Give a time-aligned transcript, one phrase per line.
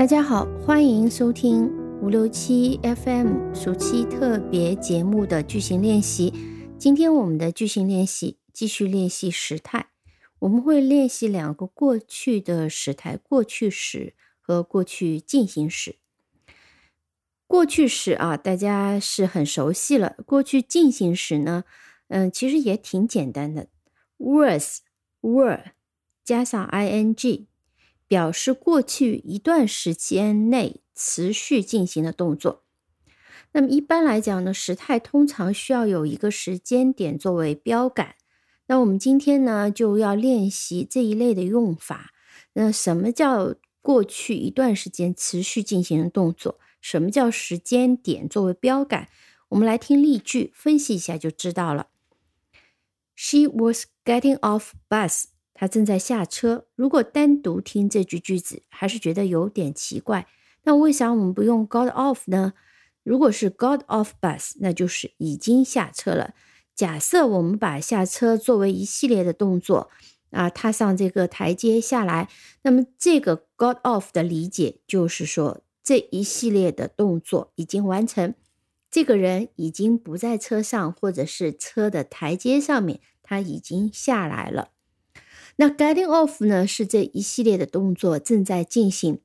[0.00, 1.66] 大家好，欢迎收听
[2.00, 6.32] 五六七 FM 暑期特别节目的句型练习。
[6.78, 9.90] 今天我们的句型练习继续练习时态，
[10.38, 15.96] 我们会练习两个过去的时态：过去时和过去进行时。
[17.46, 20.16] 过去时啊，大家是很熟悉了。
[20.24, 21.64] 过去进行时呢，
[22.08, 23.68] 嗯，其实也挺简单的
[24.16, 24.80] ，was
[25.20, 25.72] were
[26.24, 27.48] 加上 ing。
[28.10, 32.64] 表示过去一段时间内持续进行的动作。
[33.52, 38.16] 那么一般来讲呢，时态通常需要有一个时间点作为标杆。
[38.66, 42.10] 那我们今天呢就要练习这一类的用法。
[42.54, 46.58] 那什么叫过去一段时间持续进行的动作？
[46.80, 49.08] 什么叫时间点作为标杆？
[49.50, 51.86] 我们来听例句分析一下就知道了。
[53.14, 55.26] She was getting off bus.
[55.60, 56.64] 他正在下车。
[56.74, 60.26] 如果单独听这句句子，还是觉得有点奇怪。
[60.62, 62.54] 那为啥我们不用 got off 呢？
[63.02, 66.32] 如果是 got off bus，那就是已经下车了。
[66.74, 69.90] 假设我们把下车作为一系列的动作
[70.30, 72.30] 啊，踏上这个台阶下来，
[72.62, 78.32] 那么这个 got off 的理解就是说这一系列的动作已经完成，
[78.90, 84.70] 这个人已经不在车上，或者是车的台阶上面，他已经下来了。
[85.60, 86.66] 那 getting off 呢？
[86.66, 89.20] 是这一系列的动作正在进行，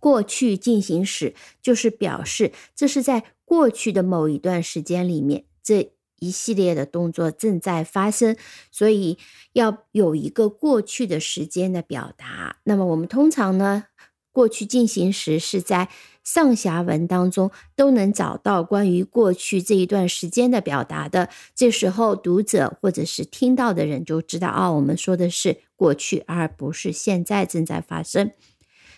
[0.00, 8.34] 过去进行时，就是表示这是在过去的某一段时间里面，这一系列的动作正在发生，
[8.70, 9.18] 所以
[9.52, 12.56] 要有一个过去的时间的表达。
[12.64, 13.84] 那么我们通常呢？
[14.32, 15.90] 过去进行时是在
[16.26, 21.30] 上下文当中都能找到关于过去这一段时间的表达的。
[21.54, 28.32] 这时候读者或者是听到的人就知道啊，我们说的是过去，而不是现在正在发生。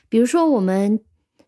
[0.09, 1.00] 比如说，我们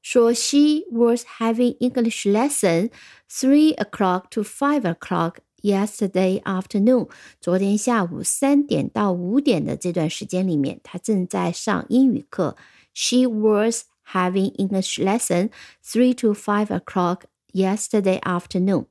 [0.03, 2.91] 说 She was having English lesson
[3.31, 7.09] three o'clock to five o'clock yesterday afternoon。
[7.41, 12.59] 昨天下午三点到五点的这段时间里面，她正在上英语课。
[12.93, 15.51] She was having English lesson
[15.85, 17.23] three to five o'clock
[17.53, 18.87] yesterday afternoon。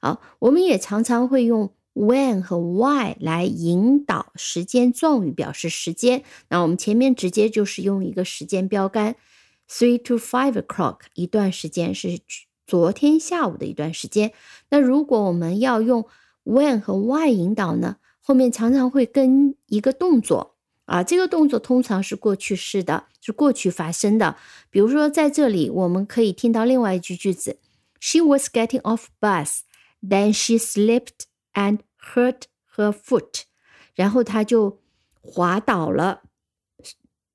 [0.00, 6.22] 好，我们也常常会用 when 和 why 来引导时间状语表示时间。
[6.48, 9.16] 那我们前面直接就是用一个时间标杆
[9.68, 12.18] ，three to five o'clock 一段时间是
[12.66, 14.32] 昨天下午的一段时间。
[14.70, 16.06] 那如果我们要用
[16.44, 20.55] when 和 why 引导呢，后面常常会跟一个动作。
[20.86, 24.36] 啊，这个动作通常是过去式的，是过去发生的。
[24.70, 27.58] 比如说，在这里我们可以听到另外一句句子
[28.00, 29.60] ：She was getting off bus,
[30.00, 32.42] then she slipped and hurt
[32.76, 33.42] her foot。
[33.94, 34.80] 然后她就
[35.20, 36.22] 滑倒了，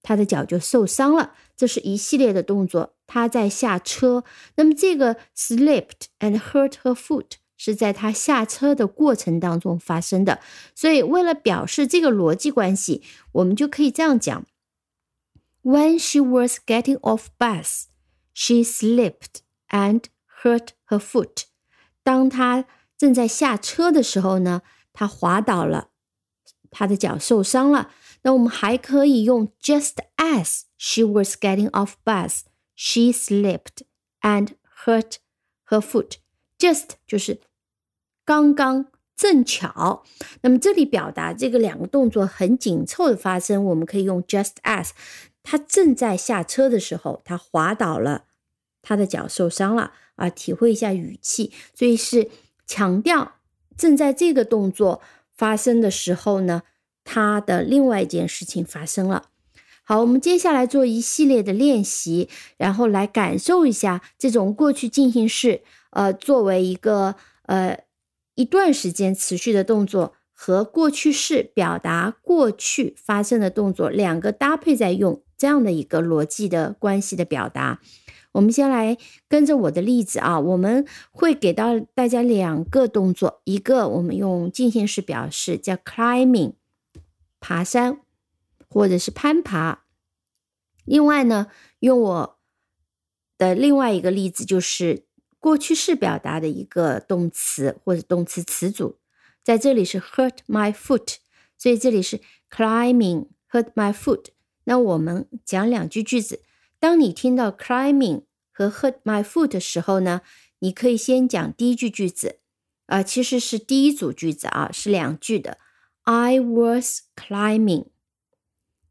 [0.02, 1.36] 她的脚就受伤了。
[1.58, 4.24] 这是一系列的动作，她在下车。
[4.56, 7.41] 那么这个 slipped and hurt her foot。
[7.61, 10.41] 是在他下车的过程当中发生的，
[10.75, 13.03] 所以为了表示这个逻辑关系，
[13.33, 14.45] 我们就可以这样讲：
[15.63, 17.85] When she was getting off bus,
[18.35, 20.03] she slipped and
[20.43, 21.45] hurt her foot。
[22.03, 22.67] 当她
[22.97, 25.89] 正在下车的时候呢，她滑倒了，
[26.71, 27.91] 她的脚受伤了。
[28.23, 32.41] 那我们还可以用 Just as she was getting off bus,
[32.75, 33.83] she slipped
[34.21, 34.51] and
[34.85, 35.17] hurt
[35.69, 37.41] her foot。Just 就是
[38.32, 38.86] 刚刚
[39.18, 40.06] 正巧，
[40.40, 44.92] 那么这里表达这个两个动作很紧凑的发生，我们可以用 just as。
[45.44, 48.24] 他正在下车的时候，他滑倒了，
[48.82, 50.30] 他的脚受伤了啊。
[50.30, 52.30] 体会一下语气，所以是
[52.66, 53.34] 强调
[53.76, 55.02] 正在这个动作
[55.36, 56.62] 发生的时候呢，
[57.04, 59.26] 他的另外一件事情发生了。
[59.84, 67.16] 好，我们接下来做一系列的练习，然后来感受一下这种过去进行式，呃，作为一个
[67.48, 67.78] 呃。
[68.36, 77.82] 一段时间持续的动作和过去式表达过去发生的动作两个搭配在用这样的一个逻辑的关系的表达。
[78.32, 78.98] 我们先来
[79.28, 86.54] 跟着我的例子啊，我们会给到大家两个动作，一个我们用进行式表示叫 climbing，
[87.42, 88.00] 爬山
[88.70, 89.84] 或者是攀爬。
[90.86, 91.48] 另外呢，
[91.80, 92.40] 用我
[93.38, 95.04] 的另外一个例子就是。
[95.42, 99.00] 过去式表达的一个动词或者动词词组，
[99.44, 101.16] 在这里是 hurt my foot，
[101.58, 104.28] 所以这里是 climbing hurt my foot。
[104.66, 106.44] 那我们讲两句句子。
[106.80, 110.22] 当你听到 climbing 和 hurt my foot 的时候呢，
[110.60, 112.40] 你可以先讲第一句句子
[112.86, 115.58] 啊，其实是第一组句子啊，是两句的。
[116.04, 117.88] I was climbing,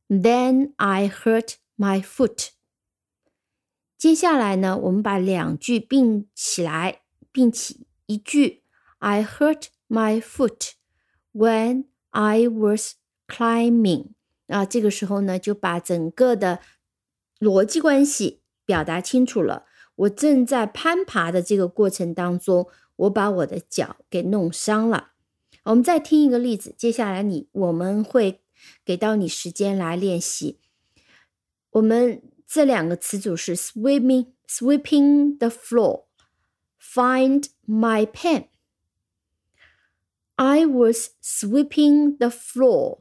[0.09, 2.49] then I hurt my foot.
[4.01, 8.63] 接下来呢，我们把两句并起来，并起一句
[8.99, 10.71] ：I hurt my foot
[11.35, 12.95] when I was
[13.29, 14.13] climbing。
[14.47, 16.61] 啊，这个时候呢，就把整个的
[17.39, 19.67] 逻辑关系表达清楚了。
[19.97, 25.11] 我正在攀爬的这个过程当中，我把我的脚给弄伤了。
[25.65, 28.41] 我们再听一个例子，接下来你我们会
[28.83, 30.59] 给到你时间来练习。
[31.73, 36.06] 我们这两个词组是 sweeping sweeping the floor,
[36.80, 38.48] find my pen.
[40.36, 43.00] I was sweeping the floor,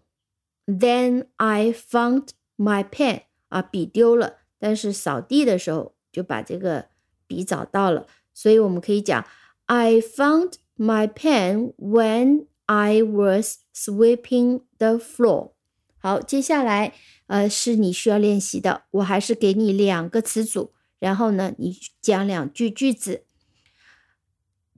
[0.67, 3.23] then I found my pen.
[3.49, 6.89] 啊，笔丢了，但是扫地的时候就把这个
[7.27, 9.25] 笔找到了，所以我们可以讲
[9.67, 15.53] I found my pen when I was sweeping the floor。
[16.00, 16.94] 好，接下来
[17.28, 23.26] 呃是你需要练习的，我还是给你两个词组，然后呢你讲两句句子。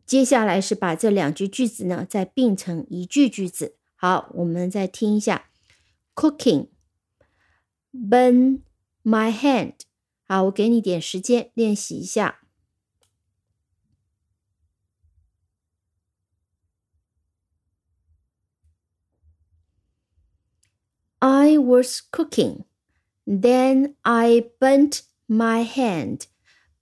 [0.06, 3.78] 接下来是把这两句句子呢再并成一句句子。
[3.96, 5.46] 好，我们再听一下
[6.16, 6.70] ：Cooking，burn
[9.04, 9.76] my hand。
[10.28, 12.41] 好，我给你点时间练习一下。
[21.21, 22.65] I was cooking,
[23.27, 26.27] then I burnt my hand.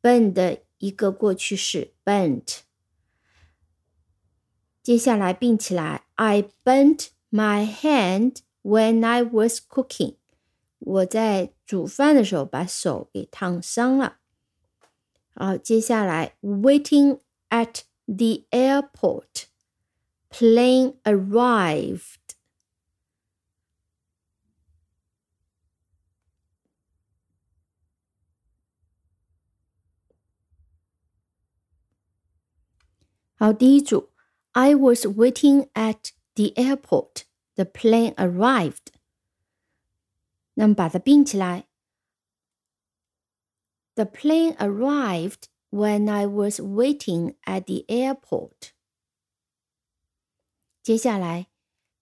[0.03, 2.59] burn 的一个过去式 burnt。
[4.83, 10.17] 接下来并起来，I burnt my hand when I was cooking。
[10.79, 14.19] 我在煮饭的时候把手给烫伤了。
[15.35, 19.47] 好，接下来 waiting at the airport,
[20.29, 22.18] plane arrived。
[33.39, 34.11] 好，第一组，
[34.53, 37.23] I was waiting at the airport.
[37.55, 38.93] The plane arrived.
[40.55, 41.67] 那么把它并起来。
[43.95, 48.71] The plane arrived when I was waiting at the airport.
[50.83, 51.47] 接下来，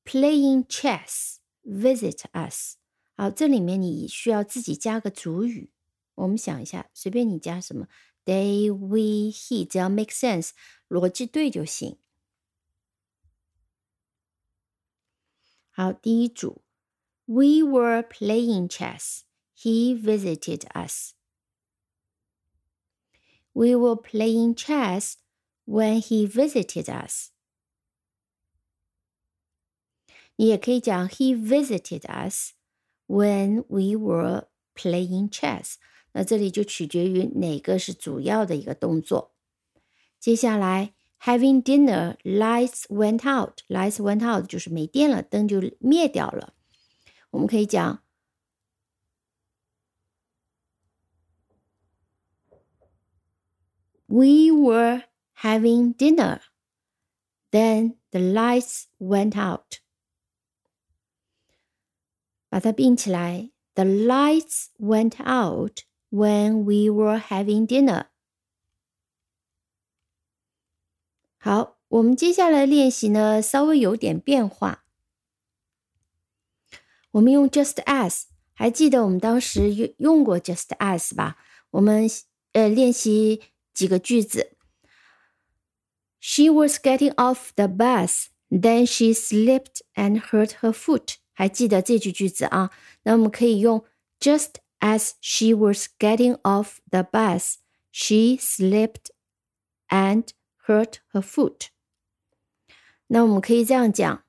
[0.05, 2.77] playing chess visit us。
[3.15, 5.71] 好，这里面你需要自己加个主语。
[6.15, 7.87] 我们想一下，随便你加什么，
[8.25, 10.51] they、we、he，只要 make sense，
[10.89, 11.99] 逻辑对就行。
[15.71, 16.63] 好，第一组，
[17.25, 19.23] We were playing chess.
[19.57, 21.15] He visited us.
[23.53, 25.15] We were playing chess
[25.65, 27.31] when he visited us.
[30.37, 32.53] 你也可以讲 He visited us
[33.07, 35.77] when we were playing chess。
[36.13, 39.35] 那这里就取决于哪个是主要的一个动作。
[40.19, 43.63] 接下来，having dinner, lights went out.
[43.69, 46.55] Lights went out 就是没电了，灯就灭掉了。
[47.31, 48.03] 我们可以讲，
[54.07, 55.05] We were
[55.39, 56.41] having dinner,
[57.51, 59.79] then the lights went out.
[62.51, 68.09] 把它并起来，The lights went out when we were having dinner.
[71.39, 74.85] 好，我们接下来练习呢，稍微有点变化。
[77.13, 78.25] 我们用 just as，
[78.55, 81.37] 还记得我们当时用用过 just as 吧？
[81.71, 82.09] 我们
[82.53, 83.43] 呃练习
[83.75, 84.57] 几个句子。
[86.21, 91.17] She was getting off the bus, then she slipped and hurt her foot。
[91.33, 92.71] 还记得这句句子啊？
[93.03, 93.85] 那我们可以用
[94.21, 97.57] just as she was getting off the bus,
[97.91, 99.11] she slipped
[99.89, 100.29] and
[100.67, 101.69] hurt her foot。
[103.09, 104.25] 那我们可以这样讲，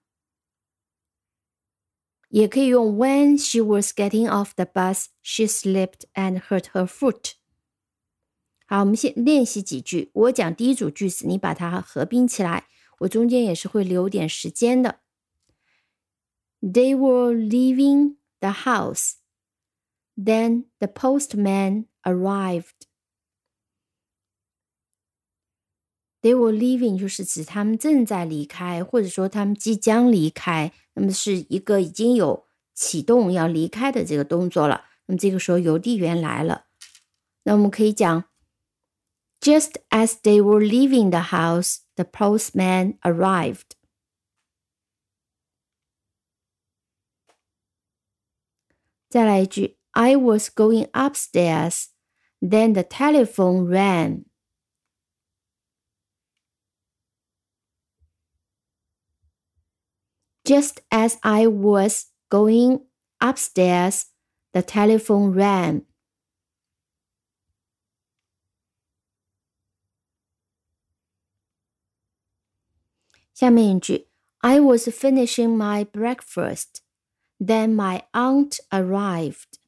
[2.29, 7.33] 也可以用 When she was getting off the bus, she slipped and hurt her foot。
[8.65, 10.09] 好，我们先练习几句。
[10.13, 12.67] 我讲第一组句子，你把它合并起来。
[12.99, 15.01] 我中间也是会留点时间的。
[16.61, 19.15] They were leaving the house.
[20.15, 22.76] Then the postman arrived.
[26.21, 34.85] They were leaving 就是指他们正在离开，或者说他们即将离开，那么是一个已经有启动要离开的这个动作了。
[35.05, 36.67] 那么这个时候邮递员来了，
[37.43, 38.23] 那我们可以讲，
[39.41, 43.75] Just as they were leaving the house, the postman arrived.
[49.09, 51.87] 再来一句，I was going upstairs.
[52.39, 54.23] Then the telephone rang.
[60.48, 62.86] Just as I was going
[63.20, 64.06] upstairs,
[64.54, 65.84] the telephone rang.
[74.42, 76.80] I was finishing my breakfast.
[77.38, 79.58] Then my aunt arrived.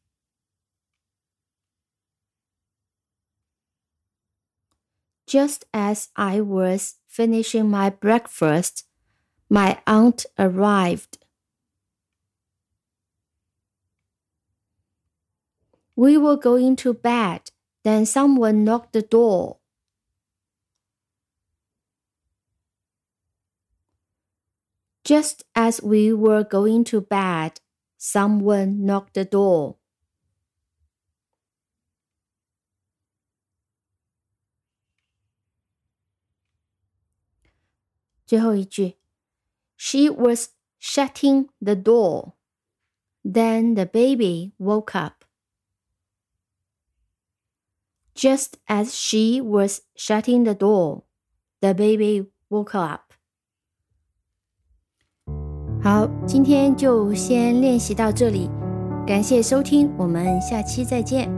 [5.27, 8.87] Just as I was finishing my breakfast,
[9.50, 11.19] my aunt arrived.
[15.97, 17.50] We were going to bed,
[17.83, 19.59] then someone knocked the door.
[25.02, 27.61] Just as we were going to bed,
[27.99, 29.76] someone knocked the door.
[39.80, 40.50] 最后一句，She was
[40.80, 42.34] shutting the door.
[43.24, 45.25] Then the baby woke up.
[48.15, 51.04] Just as she was shutting the door,
[51.60, 53.13] the baby woke up.
[55.84, 58.50] 好，今天就先练习到这里，
[59.06, 61.30] 感谢收听，我们下期再见。